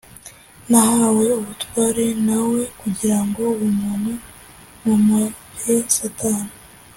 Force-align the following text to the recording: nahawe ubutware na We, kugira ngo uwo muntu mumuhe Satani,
nahawe 0.69 1.25
ubutware 1.39 2.05
na 2.27 2.37
We, 2.49 2.61
kugira 2.79 3.19
ngo 3.27 3.41
uwo 3.53 3.67
muntu 3.81 4.11
mumuhe 4.83 5.75
Satani, 5.97 6.53